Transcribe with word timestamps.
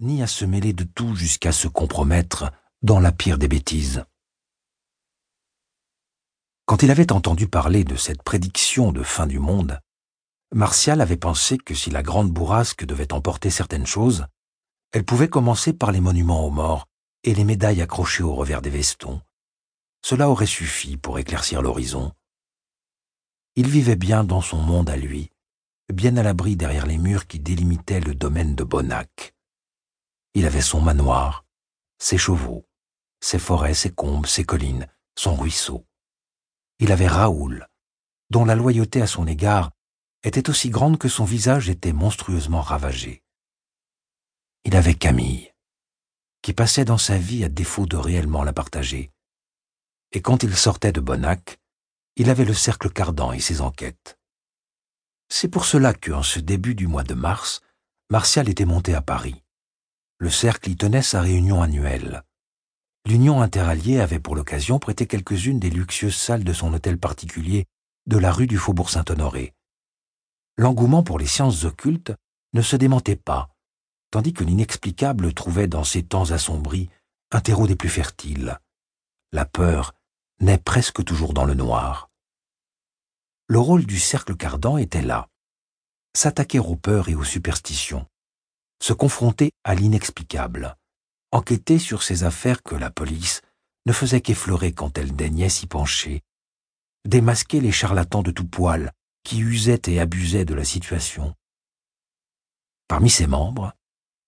ni 0.00 0.22
à 0.22 0.26
se 0.26 0.44
mêler 0.44 0.72
de 0.72 0.84
tout 0.84 1.14
jusqu'à 1.16 1.52
se 1.52 1.68
compromettre 1.68 2.52
dans 2.82 3.00
la 3.00 3.12
pire 3.12 3.38
des 3.38 3.48
bêtises. 3.48 4.04
Quand 6.66 6.82
il 6.82 6.90
avait 6.90 7.12
entendu 7.12 7.48
parler 7.48 7.82
de 7.82 7.96
cette 7.96 8.22
prédiction 8.22 8.92
de 8.92 9.02
fin 9.02 9.26
du 9.26 9.38
monde, 9.38 9.80
Martial 10.54 11.00
avait 11.00 11.16
pensé 11.16 11.58
que 11.58 11.74
si 11.74 11.90
la 11.90 12.02
grande 12.02 12.30
bourrasque 12.30 12.84
devait 12.84 13.12
emporter 13.12 13.50
certaines 13.50 13.86
choses, 13.86 14.26
elle 14.92 15.04
pouvait 15.04 15.28
commencer 15.28 15.72
par 15.72 15.92
les 15.92 16.00
monuments 16.00 16.46
aux 16.46 16.50
morts 16.50 16.86
et 17.24 17.34
les 17.34 17.44
médailles 17.44 17.82
accrochées 17.82 18.22
au 18.22 18.34
revers 18.34 18.62
des 18.62 18.70
vestons. 18.70 19.20
Cela 20.02 20.30
aurait 20.30 20.46
suffi 20.46 20.96
pour 20.96 21.18
éclaircir 21.18 21.60
l'horizon. 21.60 22.12
Il 23.56 23.68
vivait 23.68 23.96
bien 23.96 24.22
dans 24.22 24.40
son 24.40 24.58
monde 24.58 24.88
à 24.88 24.96
lui, 24.96 25.30
bien 25.92 26.16
à 26.16 26.22
l'abri 26.22 26.56
derrière 26.56 26.86
les 26.86 26.98
murs 26.98 27.26
qui 27.26 27.40
délimitaient 27.40 28.00
le 28.00 28.14
domaine 28.14 28.54
de 28.54 28.64
Bonnac. 28.64 29.34
Il 30.38 30.46
avait 30.46 30.60
son 30.60 30.80
manoir, 30.80 31.44
ses 31.98 32.16
chevaux, 32.16 32.64
ses 33.20 33.40
forêts, 33.40 33.74
ses 33.74 33.90
combes, 33.90 34.26
ses 34.26 34.44
collines, 34.44 34.86
son 35.16 35.34
ruisseau. 35.34 35.84
Il 36.78 36.92
avait 36.92 37.08
Raoul, 37.08 37.66
dont 38.30 38.44
la 38.44 38.54
loyauté 38.54 39.02
à 39.02 39.08
son 39.08 39.26
égard 39.26 39.72
était 40.22 40.48
aussi 40.48 40.70
grande 40.70 40.96
que 40.96 41.08
son 41.08 41.24
visage 41.24 41.68
était 41.68 41.92
monstrueusement 41.92 42.60
ravagé. 42.60 43.24
Il 44.62 44.76
avait 44.76 44.94
Camille, 44.94 45.52
qui 46.40 46.52
passait 46.52 46.84
dans 46.84 46.98
sa 46.98 47.18
vie 47.18 47.42
à 47.42 47.48
défaut 47.48 47.86
de 47.86 47.96
réellement 47.96 48.44
la 48.44 48.52
partager. 48.52 49.10
Et 50.12 50.22
quand 50.22 50.44
il 50.44 50.56
sortait 50.56 50.92
de 50.92 51.00
Bonnac, 51.00 51.58
il 52.14 52.30
avait 52.30 52.44
le 52.44 52.54
cercle 52.54 52.90
Cardan 52.90 53.32
et 53.32 53.40
ses 53.40 53.60
enquêtes. 53.60 54.16
C'est 55.28 55.48
pour 55.48 55.64
cela 55.64 55.94
qu'en 55.94 56.22
ce 56.22 56.38
début 56.38 56.76
du 56.76 56.86
mois 56.86 57.02
de 57.02 57.14
mars, 57.14 57.60
Martial 58.08 58.48
était 58.48 58.66
monté 58.66 58.94
à 58.94 59.02
Paris. 59.02 59.42
Le 60.20 60.30
cercle 60.30 60.70
y 60.70 60.76
tenait 60.76 61.02
sa 61.02 61.20
réunion 61.20 61.62
annuelle. 61.62 62.24
L'Union 63.06 63.40
interalliée 63.40 64.00
avait 64.00 64.18
pour 64.18 64.34
l'occasion 64.34 64.80
prêté 64.80 65.06
quelques-unes 65.06 65.60
des 65.60 65.70
luxueuses 65.70 66.16
salles 66.16 66.42
de 66.42 66.52
son 66.52 66.74
hôtel 66.74 66.98
particulier 66.98 67.66
de 68.06 68.18
la 68.18 68.32
rue 68.32 68.48
du 68.48 68.58
Faubourg 68.58 68.90
Saint-Honoré. 68.90 69.54
L'engouement 70.56 71.04
pour 71.04 71.20
les 71.20 71.26
sciences 71.26 71.64
occultes 71.64 72.12
ne 72.52 72.62
se 72.62 72.74
démentait 72.74 73.16
pas, 73.16 73.54
tandis 74.10 74.32
que 74.32 74.42
l'inexplicable 74.42 75.32
trouvait 75.34 75.68
dans 75.68 75.84
ces 75.84 76.02
temps 76.02 76.32
assombris 76.32 76.90
un 77.30 77.40
terreau 77.40 77.68
des 77.68 77.76
plus 77.76 77.88
fertiles. 77.88 78.58
La 79.32 79.44
peur 79.44 79.94
naît 80.40 80.58
presque 80.58 81.04
toujours 81.04 81.32
dans 81.32 81.44
le 81.44 81.54
noir. 81.54 82.10
Le 83.46 83.60
rôle 83.60 83.86
du 83.86 84.00
cercle 84.00 84.36
cardan 84.36 84.78
était 84.78 85.02
là, 85.02 85.28
s'attaquer 86.12 86.58
aux 86.58 86.76
peurs 86.76 87.08
et 87.08 87.14
aux 87.14 87.24
superstitions, 87.24 88.06
se 88.80 88.92
confronter 88.92 89.52
à 89.64 89.74
l'inexplicable, 89.74 90.76
enquêter 91.32 91.78
sur 91.78 92.02
ces 92.02 92.24
affaires 92.24 92.62
que 92.62 92.74
la 92.74 92.90
police 92.90 93.42
ne 93.86 93.92
faisait 93.92 94.20
qu'effleurer 94.20 94.72
quand 94.72 94.98
elle 94.98 95.14
daignait 95.14 95.48
s'y 95.48 95.66
pencher, 95.66 96.22
démasquer 97.04 97.60
les 97.60 97.72
charlatans 97.72 98.22
de 98.22 98.30
tout 98.30 98.46
poil 98.46 98.92
qui 99.24 99.40
usaient 99.40 99.82
et 99.86 100.00
abusaient 100.00 100.44
de 100.44 100.54
la 100.54 100.64
situation. 100.64 101.34
Parmi 102.86 103.10
ses 103.10 103.26
membres, 103.26 103.74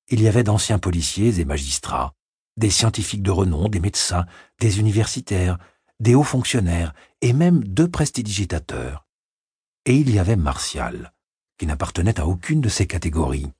il 0.09 0.21
y 0.21 0.29
avait 0.29 0.43
d'anciens 0.43 0.79
policiers 0.79 1.41
et 1.41 1.45
magistrats, 1.45 2.13
des 2.57 2.71
scientifiques 2.71 3.23
de 3.23 3.31
renom, 3.31 3.69
des 3.69 3.81
médecins, 3.81 4.27
des 4.59 4.81
universitaires, 4.81 5.59
des 6.01 6.15
hauts 6.15 6.25
fonctionnaires 6.25 6.93
et 7.21 7.33
même 7.33 7.63
deux 7.63 7.89
prestidigitateurs. 7.89 9.07
Et 9.87 9.97
il 9.97 10.11
y 10.11 10.19
avait 10.19 10.37
Martial, 10.37 11.13
qui 11.59 11.67
n'appartenait 11.67 12.19
à 12.19 12.27
aucune 12.27 12.61
de 12.61 12.69
ces 12.69 12.87
catégories. 12.87 13.51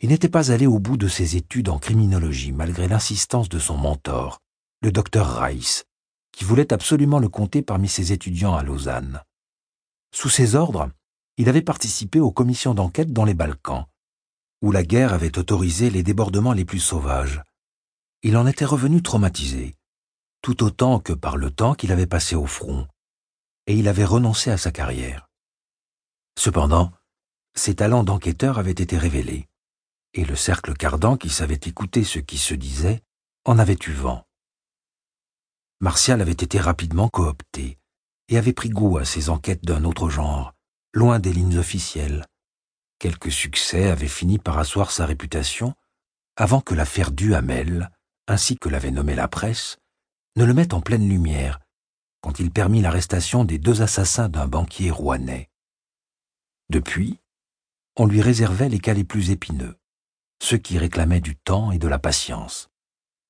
Il 0.00 0.10
n'était 0.10 0.28
pas 0.28 0.52
allé 0.52 0.66
au 0.66 0.78
bout 0.78 0.98
de 0.98 1.08
ses 1.08 1.36
études 1.36 1.70
en 1.70 1.78
criminologie 1.78 2.52
malgré 2.52 2.86
l'insistance 2.86 3.48
de 3.48 3.58
son 3.58 3.78
mentor, 3.78 4.40
le 4.82 4.92
docteur 4.92 5.26
Reiss, 5.26 5.84
qui 6.32 6.44
voulait 6.44 6.72
absolument 6.72 7.18
le 7.18 7.30
compter 7.30 7.62
parmi 7.62 7.88
ses 7.88 8.12
étudiants 8.12 8.54
à 8.54 8.62
Lausanne. 8.62 9.22
Sous 10.12 10.28
ses 10.28 10.54
ordres, 10.54 10.90
il 11.38 11.48
avait 11.48 11.62
participé 11.62 12.20
aux 12.20 12.30
commissions 12.30 12.74
d'enquête 12.74 13.12
dans 13.12 13.24
les 13.24 13.32
Balkans, 13.32 13.86
où 14.60 14.70
la 14.70 14.84
guerre 14.84 15.14
avait 15.14 15.38
autorisé 15.38 15.88
les 15.88 16.02
débordements 16.02 16.52
les 16.52 16.66
plus 16.66 16.80
sauvages. 16.80 17.42
Il 18.22 18.36
en 18.36 18.46
était 18.46 18.66
revenu 18.66 19.02
traumatisé, 19.02 19.76
tout 20.42 20.62
autant 20.62 21.00
que 21.00 21.14
par 21.14 21.38
le 21.38 21.50
temps 21.50 21.74
qu'il 21.74 21.92
avait 21.92 22.06
passé 22.06 22.36
au 22.36 22.46
front, 22.46 22.86
et 23.66 23.74
il 23.74 23.88
avait 23.88 24.04
renoncé 24.04 24.50
à 24.50 24.58
sa 24.58 24.72
carrière. 24.72 25.26
Cependant, 26.38 26.92
ses 27.54 27.74
talents 27.74 28.04
d'enquêteur 28.04 28.58
avaient 28.58 28.70
été 28.72 28.98
révélés 28.98 29.48
et 30.16 30.24
le 30.24 30.34
cercle 30.34 30.74
Cardan, 30.74 31.16
qui 31.16 31.28
savait 31.28 31.60
écouter 31.66 32.02
ce 32.02 32.18
qui 32.18 32.38
se 32.38 32.54
disait, 32.54 33.02
en 33.44 33.58
avait 33.58 33.78
eu 33.86 33.92
vent. 33.92 34.24
Martial 35.80 36.22
avait 36.22 36.32
été 36.32 36.58
rapidement 36.58 37.10
coopté 37.10 37.78
et 38.28 38.38
avait 38.38 38.54
pris 38.54 38.70
goût 38.70 38.96
à 38.96 39.04
ses 39.04 39.28
enquêtes 39.28 39.64
d'un 39.64 39.84
autre 39.84 40.08
genre, 40.08 40.54
loin 40.94 41.18
des 41.18 41.34
lignes 41.34 41.58
officielles. 41.58 42.24
Quelques 42.98 43.30
succès 43.30 43.90
avaient 43.90 44.08
fini 44.08 44.38
par 44.38 44.58
asseoir 44.58 44.90
sa 44.90 45.04
réputation 45.04 45.74
avant 46.36 46.62
que 46.62 46.74
l'affaire 46.74 47.12
Duhamel, 47.12 47.90
ainsi 48.26 48.56
que 48.56 48.70
l'avait 48.70 48.90
nommé 48.90 49.14
la 49.14 49.28
presse, 49.28 49.76
ne 50.36 50.44
le 50.44 50.54
mette 50.54 50.72
en 50.72 50.80
pleine 50.80 51.08
lumière 51.08 51.60
quand 52.22 52.40
il 52.40 52.50
permit 52.50 52.80
l'arrestation 52.80 53.44
des 53.44 53.58
deux 53.58 53.82
assassins 53.82 54.28
d'un 54.28 54.48
banquier 54.48 54.90
rouennais. 54.90 55.48
Depuis, 56.70 57.20
on 57.96 58.06
lui 58.06 58.20
réservait 58.20 58.68
les 58.68 58.80
cas 58.80 58.94
les 58.94 59.04
plus 59.04 59.30
épineux 59.30 59.76
ceux 60.42 60.58
qui 60.58 60.78
réclamaient 60.78 61.20
du 61.20 61.36
temps 61.36 61.72
et 61.72 61.78
de 61.78 61.88
la 61.88 61.98
patience. 61.98 62.68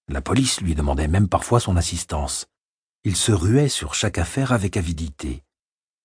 La 0.09 0.21
police 0.21 0.61
lui 0.61 0.75
demandait 0.75 1.09
même 1.09 1.29
parfois 1.29 1.61
son 1.61 1.77
assistance. 1.77 2.47
Il 3.05 3.17
se 3.17 3.33
ruait 3.33 3.69
sur 3.69 3.95
chaque 3.95 4.19
affaire 4.19 4.53
avec 4.53 4.77
avidité. 4.77 5.43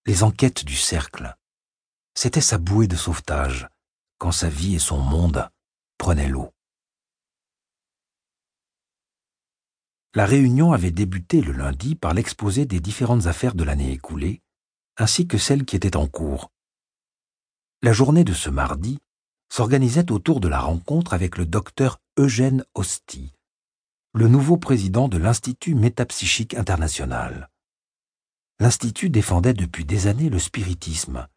Les 0.05 0.23
enquêtes 0.23 0.65
du 0.65 0.75
cercle. 0.75 1.35
C'était 2.15 2.41
sa 2.41 2.57
bouée 2.57 2.87
de 2.87 2.95
sauvetage, 2.95 3.67
quand 4.17 4.31
sa 4.31 4.49
vie 4.49 4.75
et 4.75 4.79
son 4.79 4.99
monde 4.99 5.49
prenaient 5.97 6.29
l'eau. 6.29 6.51
La 10.13 10.25
réunion 10.25 10.73
avait 10.73 10.91
débuté 10.91 11.41
le 11.41 11.53
lundi 11.53 11.95
par 11.95 12.13
l'exposé 12.13 12.65
des 12.65 12.79
différentes 12.79 13.27
affaires 13.27 13.55
de 13.55 13.63
l'année 13.63 13.93
écoulée, 13.93 14.41
ainsi 14.97 15.25
que 15.25 15.37
celles 15.37 15.63
qui 15.63 15.75
étaient 15.75 15.95
en 15.95 16.07
cours. 16.07 16.51
La 17.81 17.93
journée 17.93 18.23
de 18.23 18.33
ce 18.33 18.49
mardi 18.49 18.99
s'organisait 19.51 20.13
autour 20.13 20.39
de 20.39 20.47
la 20.47 20.61
rencontre 20.61 21.13
avec 21.13 21.37
le 21.37 21.45
docteur 21.45 21.99
Eugène 22.17 22.63
Hosty, 22.73 23.33
le 24.13 24.29
nouveau 24.29 24.55
président 24.55 25.09
de 25.09 25.17
l'Institut 25.17 25.75
métapsychique 25.75 26.53
international. 26.53 27.49
L'Institut 28.61 29.09
défendait 29.09 29.53
depuis 29.53 29.83
des 29.83 30.07
années 30.07 30.29
le 30.29 30.39
spiritisme 30.39 31.27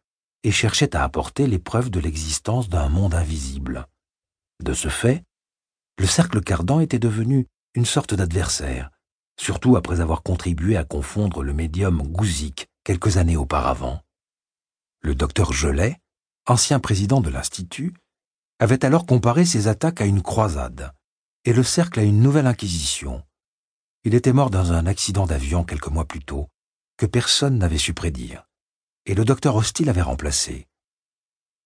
et 0.43 0.51
cherchait 0.51 0.95
à 0.95 1.03
apporter 1.03 1.45
les 1.45 1.59
preuves 1.59 1.89
de 1.89 1.99
l'existence 1.99 2.69
d'un 2.69 2.87
monde 2.87 3.13
invisible. 3.13 3.85
De 4.63 4.73
ce 4.73 4.87
fait, 4.87 5.25
le 5.97 6.05
cercle 6.05 6.41
Cardan 6.41 6.79
était 6.79 6.99
devenu 6.99 7.47
une 7.73 7.85
sorte 7.85 8.13
d'adversaire, 8.13 8.91
surtout 9.37 9.75
après 9.75 9.99
avoir 9.99 10.23
contribué 10.23 10.77
à 10.77 10.85
confondre 10.85 11.43
le 11.43 11.51
médium 11.51 12.01
Gouzik 12.01 12.67
quelques 12.85 13.17
années 13.17 13.35
auparavant. 13.35 13.99
Le 15.01 15.15
docteur 15.15 15.51
Gelet, 15.51 15.99
ancien 16.45 16.79
président 16.79 17.19
de 17.19 17.29
l'Institut, 17.29 17.93
avait 18.59 18.85
alors 18.85 19.05
comparé 19.05 19.45
ses 19.45 19.67
attaques 19.67 20.01
à 20.01 20.05
une 20.05 20.21
croisade 20.21 20.93
et 21.43 21.53
le 21.53 21.63
cercle 21.63 21.99
à 21.99 22.03
une 22.03 22.21
nouvelle 22.21 22.47
inquisition. 22.47 23.23
Il 24.03 24.15
était 24.15 24.33
mort 24.33 24.49
dans 24.49 24.71
un 24.71 24.85
accident 24.85 25.25
d'avion 25.25 25.63
quelques 25.63 25.89
mois 25.89 26.05
plus 26.05 26.23
tôt, 26.23 26.47
que 26.97 27.05
personne 27.05 27.57
n'avait 27.57 27.77
su 27.77 27.93
prédire, 27.93 28.47
et 29.05 29.13
le 29.13 29.25
docteur 29.25 29.55
Hostile 29.55 29.89
avait 29.89 30.01
remplacé. 30.01 30.67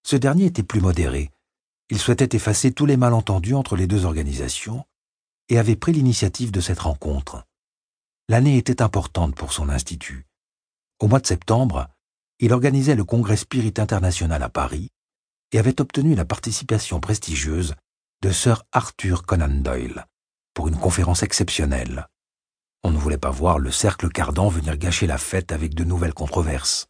Ce 0.03 0.15
dernier 0.15 0.45
était 0.45 0.63
plus 0.63 0.81
modéré. 0.81 1.31
Il 1.89 1.99
souhaitait 1.99 2.35
effacer 2.35 2.71
tous 2.71 2.85
les 2.85 2.97
malentendus 2.97 3.55
entre 3.55 3.75
les 3.75 3.87
deux 3.87 4.05
organisations 4.05 4.85
et 5.47 5.57
avait 5.57 5.75
pris 5.75 5.93
l'initiative 5.93 6.51
de 6.51 6.61
cette 6.61 6.79
rencontre. 6.79 7.45
L'année 8.27 8.57
était 8.57 8.81
importante 8.81 9.35
pour 9.35 9.53
son 9.53 9.69
institut. 9.69 10.27
Au 10.99 11.07
mois 11.07 11.19
de 11.19 11.27
septembre, 11.27 11.87
il 12.39 12.53
organisait 12.53 12.95
le 12.95 13.03
Congrès 13.03 13.37
Spirit 13.37 13.73
International 13.77 14.43
à 14.43 14.49
Paris, 14.49 14.91
et 15.51 15.59
avait 15.59 15.81
obtenu 15.81 16.15
la 16.15 16.25
participation 16.25 16.99
prestigieuse 16.99 17.75
de 18.21 18.31
Sir 18.31 18.63
Arthur 18.71 19.25
Conan 19.25 19.61
Doyle 19.61 20.05
pour 20.53 20.67
une 20.67 20.77
conférence 20.77 21.23
exceptionnelle. 21.23 22.07
On 22.83 22.91
ne 22.91 22.97
voulait 22.97 23.17
pas 23.17 23.31
voir 23.31 23.59
le 23.59 23.71
cercle 23.71 24.09
Cardan 24.09 24.49
venir 24.49 24.77
gâcher 24.77 25.07
la 25.07 25.17
fête 25.17 25.51
avec 25.51 25.73
de 25.73 25.83
nouvelles 25.83 26.13
controverses. 26.13 26.87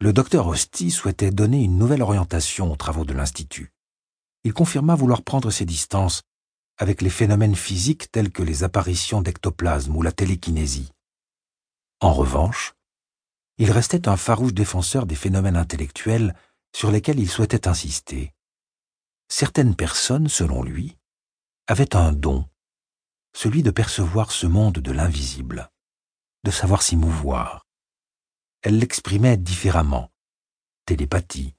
Le 0.00 0.12
docteur 0.12 0.46
Hosty 0.46 0.90
souhaitait 0.90 1.30
donner 1.30 1.62
une 1.62 1.78
nouvelle 1.78 2.02
orientation 2.02 2.70
aux 2.70 2.76
travaux 2.76 3.04
de 3.04 3.14
l'Institut. 3.14 3.72
Il 4.44 4.52
confirma 4.52 4.94
vouloir 4.94 5.22
prendre 5.22 5.50
ses 5.50 5.64
distances 5.64 6.22
avec 6.78 7.00
les 7.00 7.10
phénomènes 7.10 7.56
physiques 7.56 8.10
tels 8.12 8.30
que 8.30 8.42
les 8.42 8.62
apparitions 8.62 9.22
d'ectoplasme 9.22 9.96
ou 9.96 10.02
la 10.02 10.12
télékinésie. 10.12 10.92
En 12.00 12.12
revanche, 12.12 12.74
il 13.58 13.70
restait 13.70 14.08
un 14.08 14.18
farouche 14.18 14.52
défenseur 14.52 15.06
des 15.06 15.14
phénomènes 15.14 15.56
intellectuels 15.56 16.34
sur 16.74 16.90
lesquels 16.90 17.20
il 17.20 17.30
souhaitait 17.30 17.68
insister. 17.68 18.32
certaines 19.28 19.74
personnes, 19.74 20.28
selon 20.28 20.62
lui, 20.62 20.96
avaient 21.66 21.96
un 21.96 22.12
don, 22.12 22.48
celui 23.34 23.62
de 23.62 23.70
percevoir 23.70 24.30
ce 24.30 24.46
monde 24.46 24.78
de 24.78 24.92
l'invisible, 24.92 25.70
de 26.44 26.50
savoir 26.50 26.82
s'y 26.82 26.96
mouvoir. 26.96 27.66
Elles 28.62 28.78
l'exprimaient 28.78 29.36
différemment. 29.36 30.10
Télépathie, 30.86 31.54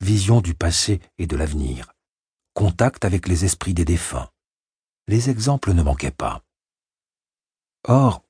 vision 0.00 0.40
du 0.40 0.54
passé 0.54 1.00
et 1.18 1.26
de 1.26 1.36
l'avenir, 1.36 1.92
contact 2.54 3.04
avec 3.04 3.28
les 3.28 3.44
esprits 3.44 3.74
des 3.74 3.84
défunts. 3.84 4.30
Les 5.08 5.28
exemples 5.28 5.72
ne 5.72 5.82
manquaient 5.82 6.10
pas. 6.10 6.42
Or, 7.84 8.24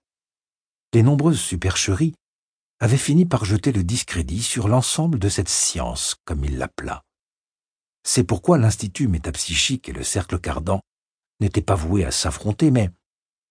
les 0.92 1.02
nombreuses 1.02 1.40
supercheries 1.40 2.14
avaient 2.80 2.96
fini 2.96 3.26
par 3.26 3.44
jeter 3.44 3.72
le 3.72 3.84
discrédit 3.84 4.42
sur 4.42 4.66
l'ensemble 4.66 5.18
de 5.18 5.28
cette 5.28 5.50
science, 5.50 6.16
comme 6.24 6.44
il 6.44 6.58
l'appela. 6.58 7.04
C'est 8.02 8.24
pourquoi 8.24 8.56
l'Institut 8.56 9.06
métapsychique 9.06 9.88
et 9.90 9.92
le 9.92 10.02
Cercle 10.02 10.40
Cardan 10.40 10.80
n'étaient 11.40 11.60
pas 11.60 11.74
voués 11.74 12.04
à 12.06 12.10
s'affronter, 12.10 12.70
mais, 12.70 12.90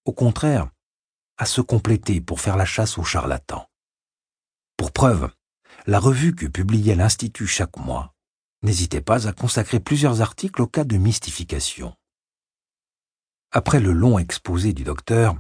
au 0.06 0.14
contraire, 0.14 0.70
à 1.38 1.46
se 1.46 1.62
compléter 1.62 2.20
pour 2.20 2.42
faire 2.42 2.58
la 2.58 2.66
chasse 2.66 2.98
aux 2.98 3.04
charlatans. 3.04 3.68
Pour 4.76 4.92
preuve, 4.92 5.30
la 5.86 6.00
revue 6.00 6.36
que 6.36 6.48
publiait 6.48 6.96
l'Institut 6.96 7.48
chaque 7.48 7.78
mois 7.78 8.16
n'hésitait 8.64 9.02
pas 9.02 9.28
à 9.28 9.34
consacrer 9.34 9.80
plusieurs 9.80 10.22
articles 10.22 10.62
au 10.62 10.68
cas 10.68 10.84
de 10.84 10.98
mystification. 10.98 11.96
Après 13.52 13.80
le 13.80 13.94
long 13.94 14.20
exposé 14.20 14.74
du 14.74 14.84
docteur, 14.84 15.38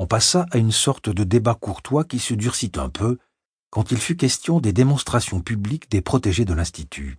on 0.00 0.06
passa 0.06 0.46
à 0.50 0.56
une 0.56 0.72
sorte 0.72 1.10
de 1.10 1.24
débat 1.24 1.54
courtois 1.54 2.04
qui 2.04 2.20
se 2.20 2.32
durcit 2.32 2.72
un 2.76 2.88
peu 2.88 3.18
quand 3.68 3.92
il 3.92 3.98
fut 3.98 4.16
question 4.16 4.58
des 4.58 4.72
démonstrations 4.72 5.42
publiques 5.42 5.90
des 5.90 6.00
protégés 6.00 6.46
de 6.46 6.54
l'Institut. 6.54 7.18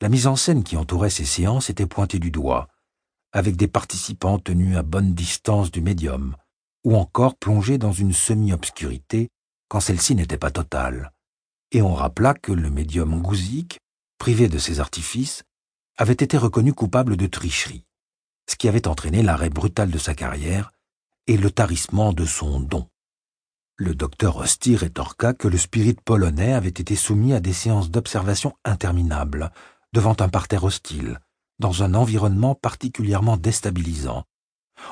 La 0.00 0.08
mise 0.08 0.26
en 0.26 0.34
scène 0.34 0.64
qui 0.64 0.78
entourait 0.78 1.10
ces 1.10 1.26
séances 1.26 1.68
était 1.68 1.84
pointée 1.84 2.18
du 2.18 2.30
doigt, 2.30 2.68
avec 3.32 3.54
des 3.56 3.68
participants 3.68 4.38
tenus 4.38 4.78
à 4.78 4.82
bonne 4.82 5.12
distance 5.12 5.70
du 5.70 5.82
médium, 5.82 6.36
ou 6.84 6.96
encore 6.96 7.36
plongés 7.36 7.76
dans 7.76 7.92
une 7.92 8.14
semi-obscurité 8.14 9.28
quand 9.68 9.80
celle-ci 9.80 10.14
n'était 10.14 10.38
pas 10.38 10.50
totale. 10.50 11.12
Et 11.70 11.82
on 11.82 11.92
rappela 11.92 12.32
que 12.32 12.52
le 12.52 12.70
médium 12.70 13.20
Gouzik, 13.20 13.78
privé 14.16 14.48
de 14.48 14.56
ses 14.56 14.80
artifices, 14.80 15.42
avait 15.98 16.14
été 16.14 16.38
reconnu 16.38 16.72
coupable 16.72 17.18
de 17.18 17.26
tricherie, 17.26 17.84
ce 18.48 18.56
qui 18.56 18.68
avait 18.68 18.88
entraîné 18.88 19.22
l'arrêt 19.22 19.50
brutal 19.50 19.90
de 19.90 19.98
sa 19.98 20.14
carrière 20.14 20.72
et 21.30 21.36
le 21.36 21.52
tarissement 21.52 22.12
de 22.12 22.24
son 22.24 22.58
don. 22.58 22.88
Le 23.76 23.94
docteur 23.94 24.34
Rosti 24.34 24.74
rétorqua 24.74 25.32
que 25.32 25.46
le 25.46 25.58
spirit 25.58 25.94
polonais 25.94 26.54
avait 26.54 26.68
été 26.68 26.96
soumis 26.96 27.34
à 27.34 27.38
des 27.38 27.52
séances 27.52 27.88
d'observation 27.88 28.56
interminables, 28.64 29.52
devant 29.92 30.16
un 30.18 30.28
parterre 30.28 30.64
hostile, 30.64 31.20
dans 31.60 31.84
un 31.84 31.94
environnement 31.94 32.56
particulièrement 32.56 33.36
déstabilisant. 33.36 34.24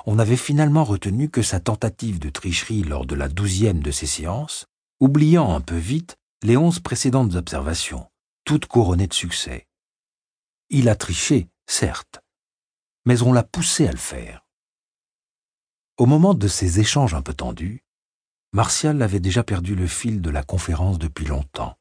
On 0.07 0.21
avait 0.21 0.37
finalement 0.37 0.85
retenu 0.85 1.29
que 1.29 1.43
sa 1.43 1.59
tentative 1.59 2.21
de 2.21 2.31
tricherie 2.31 2.85
lors 2.85 3.05
de 3.05 3.17
la 3.17 3.29
douzième 3.29 3.81
de 3.81 3.91
ces 3.91 4.07
séances, 4.07 4.67
oubliant 5.01 5.53
un 5.53 5.61
peu 5.61 5.77
vite 5.77 6.19
les 6.45 6.57
onze 6.57 6.79
précédentes 6.79 7.35
observations, 7.35 8.07
toutes 8.45 8.67
couronnées 8.67 9.09
de 9.09 9.13
succès. 9.13 9.67
Il 10.71 10.89
a 10.89 10.95
triché, 10.95 11.49
certes, 11.67 12.21
mais 13.07 13.23
on 13.23 13.33
l'a 13.33 13.43
poussé 13.43 13.89
à 13.89 13.93
le 13.93 13.99
faire. 13.99 14.45
Au 15.99 16.07
moment 16.07 16.33
de 16.33 16.47
ces 16.47 16.79
échanges 16.79 17.15
un 17.15 17.23
peu 17.23 17.35
tendus, 17.35 17.83
Martial 18.53 19.03
avait 19.03 19.19
déjà 19.19 19.43
perdu 19.43 19.75
le 19.75 19.89
fil 19.89 20.23
de 20.23 20.31
la 20.31 20.45
conférence 20.45 20.97
depuis 20.97 21.27
longtemps. 21.27 21.77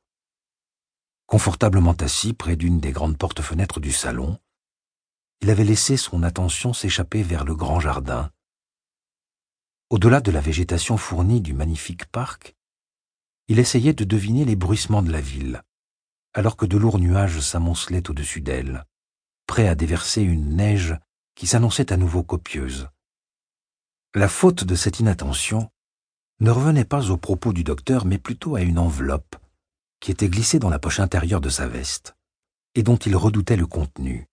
Confortablement 1.28 1.94
assis 1.94 2.34
près 2.34 2.56
d'une 2.56 2.80
des 2.80 2.92
grandes 2.92 3.20
portes-fenêtres 3.20 3.80
du 3.80 3.92
salon, 3.92 4.40
il 5.42 5.52
avait 5.52 5.64
laissé 5.64 5.98
son 5.98 6.24
attention 6.24 6.74
s'échapper 6.74 7.22
vers 7.22 7.46
le 7.46 7.54
grand 7.54 7.80
jardin. 7.80 8.32
Au-delà 9.92 10.20
de 10.20 10.32
la 10.32 10.42
végétation 10.42 10.98
fournie 10.98 11.40
du 11.40 11.54
magnifique 11.54 12.08
parc, 12.08 12.56
il 13.48 13.60
essayait 13.60 13.94
de 13.94 14.04
deviner 14.04 14.46
les 14.46 14.56
bruissements 14.56 15.04
de 15.04 15.12
la 15.12 15.22
ville, 15.22 15.62
alors 16.34 16.58
que 16.58 16.66
de 16.66 16.78
lourds 16.78 16.98
nuages 16.98 17.40
s'amoncelaient 17.40 18.10
au-dessus 18.10 18.42
d'elle, 18.42 18.88
prêts 19.46 19.68
à 19.68 19.76
déverser 19.76 20.24
une 20.24 20.56
neige 20.56 20.98
qui 21.36 21.46
s'annonçait 21.46 21.94
à 21.94 21.98
nouveau 21.98 22.24
copieuse. 22.24 22.90
La 24.18 24.30
faute 24.30 24.64
de 24.64 24.74
cette 24.74 25.00
inattention 25.00 25.70
ne 26.40 26.50
revenait 26.50 26.86
pas 26.86 27.12
aux 27.12 27.18
propos 27.18 27.54
du 27.54 27.64
docteur, 27.64 28.04
mais 28.04 28.18
plutôt 28.18 28.56
à 28.56 28.62
une 28.62 28.80
enveloppe 28.80 29.36
qui 30.00 30.10
était 30.10 30.28
glissée 30.28 30.58
dans 30.58 30.72
la 30.72 30.80
poche 30.80 31.00
intérieure 31.00 31.40
de 31.40 31.50
sa 31.50 31.68
veste 31.68 32.16
et 32.74 32.82
dont 32.82 32.96
il 32.96 33.16
redoutait 33.16 33.58
le 33.58 33.68
contenu. 33.68 34.28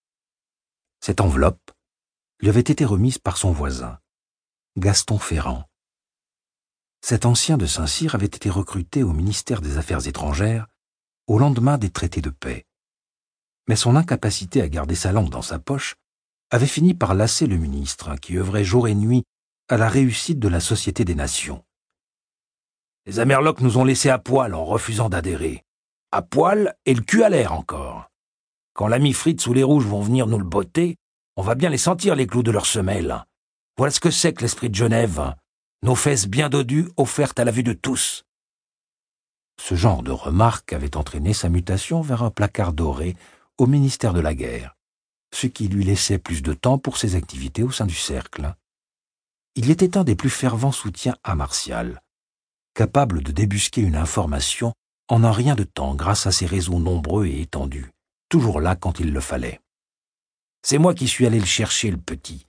Cette 1.00 1.20
enveloppe 1.20 1.70
lui 2.40 2.48
avait 2.48 2.60
été 2.60 2.86
remise 2.86 3.18
par 3.18 3.36
son 3.36 3.52
voisin, 3.52 3.98
Gaston 4.78 5.18
Ferrand. 5.18 5.68
Cet 7.02 7.26
ancien 7.26 7.58
de 7.58 7.66
Saint-Cyr 7.66 8.14
avait 8.14 8.24
été 8.24 8.48
recruté 8.48 9.02
au 9.02 9.12
ministère 9.12 9.60
des 9.60 9.76
Affaires 9.76 10.06
étrangères 10.08 10.66
au 11.26 11.38
lendemain 11.38 11.76
des 11.76 11.90
traités 11.90 12.22
de 12.22 12.30
paix. 12.30 12.64
Mais 13.68 13.76
son 13.76 13.96
incapacité 13.96 14.62
à 14.62 14.68
garder 14.70 14.94
sa 14.94 15.12
langue 15.12 15.28
dans 15.28 15.42
sa 15.42 15.58
poche 15.58 15.96
avait 16.48 16.66
fini 16.66 16.94
par 16.94 17.12
lasser 17.12 17.46
le 17.46 17.58
ministre, 17.58 18.16
qui 18.16 18.38
œuvrait 18.38 18.64
jour 18.64 18.88
et 18.88 18.94
nuit 18.94 19.26
à 19.70 19.78
la 19.78 19.88
réussite 19.88 20.38
de 20.38 20.48
la 20.48 20.60
Société 20.60 21.06
des 21.06 21.14
Nations. 21.14 21.64
Les 23.06 23.18
Amerlocs 23.18 23.62
nous 23.62 23.78
ont 23.78 23.84
laissés 23.84 24.10
à 24.10 24.18
poil 24.18 24.54
en 24.54 24.64
refusant 24.64 25.08
d'adhérer. 25.08 25.64
À 26.12 26.20
poil 26.20 26.74
et 26.84 26.92
le 26.92 27.00
cul 27.00 27.22
à 27.22 27.30
l'air 27.30 27.52
encore. 27.52 28.10
Quand 28.74 28.88
l'ami 28.88 29.14
Fritz 29.14 29.46
ou 29.46 29.54
les 29.54 29.62
Rouges 29.62 29.86
vont 29.86 30.02
venir 30.02 30.26
nous 30.26 30.38
le 30.38 30.44
botter, 30.44 30.96
on 31.36 31.42
va 31.42 31.54
bien 31.54 31.70
les 31.70 31.78
sentir 31.78 32.14
les 32.14 32.26
clous 32.26 32.42
de 32.42 32.50
leurs 32.50 32.66
semelles. 32.66 33.24
Voilà 33.78 33.90
ce 33.90 34.00
que 34.00 34.10
c'est 34.10 34.34
que 34.34 34.42
l'esprit 34.42 34.68
de 34.68 34.74
Genève. 34.74 35.34
Nos 35.82 35.94
fesses 35.94 36.28
bien 36.28 36.50
dodues 36.50 36.90
offertes 36.98 37.40
à 37.40 37.44
la 37.44 37.50
vue 37.50 37.62
de 37.62 37.72
tous. 37.72 38.24
Ce 39.58 39.74
genre 39.74 40.02
de 40.02 40.10
remarque 40.10 40.74
avait 40.74 40.96
entraîné 40.96 41.32
sa 41.32 41.48
mutation 41.48 42.02
vers 42.02 42.22
un 42.22 42.30
placard 42.30 42.74
doré 42.74 43.16
au 43.56 43.66
ministère 43.66 44.12
de 44.12 44.20
la 44.20 44.34
Guerre, 44.34 44.76
ce 45.32 45.46
qui 45.46 45.68
lui 45.68 45.84
laissait 45.84 46.18
plus 46.18 46.42
de 46.42 46.52
temps 46.52 46.78
pour 46.78 46.98
ses 46.98 47.14
activités 47.14 47.62
au 47.62 47.70
sein 47.70 47.86
du 47.86 47.94
cercle 47.94 48.54
il 49.56 49.70
était 49.70 49.96
un 49.96 50.04
des 50.04 50.16
plus 50.16 50.30
fervents 50.30 50.72
soutiens 50.72 51.16
à 51.22 51.36
Martial, 51.36 52.02
capable 52.74 53.22
de 53.22 53.30
débusquer 53.30 53.82
une 53.82 53.94
information 53.94 54.74
en 55.08 55.22
un 55.22 55.30
rien 55.30 55.54
de 55.54 55.62
temps 55.64 55.94
grâce 55.94 56.26
à 56.26 56.32
ses 56.32 56.46
réseaux 56.46 56.80
nombreux 56.80 57.26
et 57.26 57.42
étendus, 57.42 57.92
toujours 58.28 58.60
là 58.60 58.74
quand 58.74 58.98
il 58.98 59.12
le 59.12 59.20
fallait. 59.20 59.60
C'est 60.62 60.78
moi 60.78 60.94
qui 60.94 61.06
suis 61.06 61.26
allé 61.26 61.38
le 61.38 61.46
chercher, 61.46 61.90
le 61.90 61.98
petit, 61.98 62.46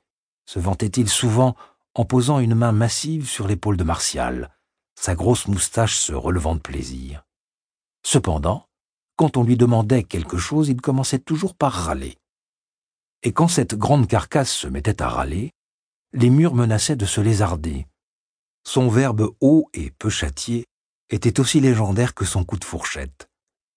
se 0.47 0.57
vantait-il 0.59 1.07
souvent 1.07 1.55
en 1.93 2.05
posant 2.05 2.39
une 2.39 2.55
main 2.55 2.71
massive 2.71 3.29
sur 3.29 3.47
l'épaule 3.47 3.77
de 3.77 3.83
Martial, 3.83 4.55
sa 4.99 5.13
grosse 5.13 5.47
moustache 5.47 5.95
se 5.97 6.13
relevant 6.13 6.55
de 6.55 6.61
plaisir. 6.61 7.23
Cependant, 8.03 8.67
quand 9.15 9.37
on 9.37 9.43
lui 9.43 9.57
demandait 9.57 10.03
quelque 10.03 10.37
chose, 10.37 10.69
il 10.69 10.81
commençait 10.81 11.19
toujours 11.19 11.55
par 11.55 11.71
râler. 11.71 12.17
Et 13.23 13.31
quand 13.31 13.47
cette 13.47 13.75
grande 13.75 14.07
carcasse 14.07 14.51
se 14.51 14.67
mettait 14.67 15.01
à 15.01 15.09
râler, 15.09 15.51
les 16.15 16.29
murs 16.29 16.55
menaçaient 16.55 16.95
de 16.95 17.05
se 17.05 17.19
lézarder. 17.19 17.87
Son 18.65 18.87
verbe 18.87 19.35
haut 19.41 19.69
et 19.73 19.91
peu 19.91 20.09
châtié 20.09 20.65
était 21.09 21.41
aussi 21.41 21.59
légendaire 21.59 22.13
que 22.13 22.23
son 22.23 22.45
coup 22.45 22.57
de 22.57 22.63
fourchette. 22.63 23.27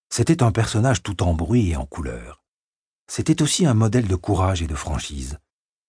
C'était 0.09 0.45
un 0.45 0.53
personnage 0.53 1.03
tout 1.03 1.25
en 1.25 1.35
bruit 1.35 1.71
et 1.71 1.77
en 1.77 1.85
couleur. 1.85 2.41
C'était 3.11 3.43
aussi 3.43 3.67
un 3.67 3.75
modèle 3.75 4.07
de 4.07 4.15
courage 4.15 4.63
et 4.63 4.69
de 4.69 4.77
franchise, 4.77 5.39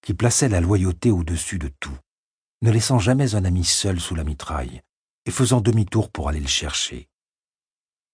qui 0.01 0.15
plaçait 0.15 0.49
la 0.49 0.59
loyauté 0.59 1.11
au-dessus 1.11 1.59
de 1.59 1.67
tout, 1.79 1.97
ne 2.63 2.71
laissant 2.71 2.97
jamais 2.97 3.35
un 3.35 3.45
ami 3.45 3.63
seul 3.63 3.99
sous 3.99 4.15
la 4.15 4.23
mitraille, 4.23 4.81
et 5.25 5.31
faisant 5.31 5.61
demi-tour 5.61 6.09
pour 6.09 6.29
aller 6.29 6.39
le 6.39 6.47
chercher. 6.47 7.07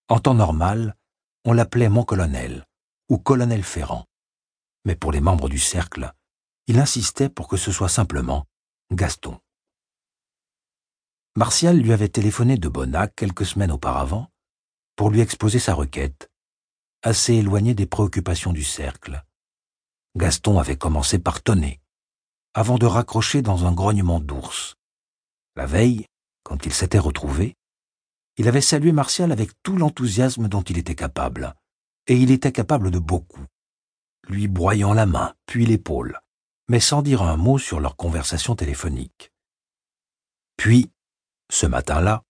En 0.09 0.19
temps 0.19 0.33
normal, 0.33 0.97
on 1.45 1.53
l'appelait 1.53 1.89
mon 1.89 2.03
colonel, 2.03 2.65
ou 3.07 3.17
colonel 3.17 3.63
Ferrand. 3.63 4.05
Mais 4.83 4.95
pour 4.95 5.13
les 5.13 5.21
membres 5.21 5.47
du 5.47 5.57
cercle, 5.57 6.11
il 6.67 6.79
insistait 6.79 7.29
pour 7.29 7.47
que 7.47 7.57
ce 7.57 7.71
soit 7.71 7.89
simplement 7.89 8.45
Gaston. 8.91 9.39
Martial 11.35 11.77
lui 11.77 11.91
avait 11.91 12.09
téléphoné 12.09 12.57
de 12.57 12.69
Bonnac 12.69 13.13
quelques 13.15 13.45
semaines 13.45 13.71
auparavant 13.71 14.31
pour 14.95 15.09
lui 15.09 15.19
exposer 15.19 15.59
sa 15.59 15.73
requête, 15.73 16.31
assez 17.03 17.33
éloignée 17.35 17.73
des 17.73 17.85
préoccupations 17.85 18.53
du 18.53 18.63
cercle. 18.63 19.23
Gaston 20.15 20.59
avait 20.59 20.77
commencé 20.77 21.19
par 21.19 21.43
tonner, 21.43 21.81
avant 22.53 22.77
de 22.77 22.85
raccrocher 22.85 23.41
dans 23.41 23.65
un 23.65 23.73
grognement 23.73 24.21
d'ours. 24.21 24.75
La 25.57 25.65
veille, 25.65 26.05
quand 26.43 26.65
il 26.65 26.73
s'était 26.73 26.99
retrouvé, 26.99 27.57
il 28.37 28.47
avait 28.47 28.61
salué 28.61 28.91
Martial 28.91 29.31
avec 29.31 29.51
tout 29.61 29.75
l'enthousiasme 29.75 30.47
dont 30.47 30.61
il 30.63 30.77
était 30.77 30.95
capable, 30.95 31.53
et 32.07 32.15
il 32.15 32.31
était 32.31 32.51
capable 32.51 32.91
de 32.91 32.99
beaucoup, 32.99 33.45
lui 34.29 34.47
broyant 34.47 34.93
la 34.93 35.05
main, 35.05 35.33
puis 35.45 35.65
l'épaule, 35.65 36.19
mais 36.67 36.79
sans 36.79 37.01
dire 37.01 37.21
un 37.21 37.37
mot 37.37 37.57
sur 37.57 37.79
leur 37.79 37.95
conversation 37.95 38.55
téléphonique. 38.55 39.31
Puis, 40.57 40.91
ce 41.51 41.65
matin-là, 41.65 42.23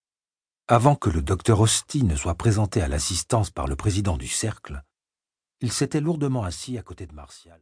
avant 0.68 0.96
que 0.96 1.10
le 1.10 1.22
docteur 1.22 1.60
Hosty 1.62 2.04
ne 2.04 2.16
soit 2.16 2.36
présenté 2.36 2.82
à 2.82 2.88
l'assistance 2.88 3.52
par 3.52 3.68
le 3.68 3.76
président 3.76 4.18
du 4.18 4.28
cercle, 4.28 4.84
Il 5.62 5.72
s'était 5.72 6.02
lourdement 6.02 6.44
assis 6.44 6.78
à 6.78 6.84
côté 6.84 7.08
de 7.08 7.14
Martial. 7.14 7.54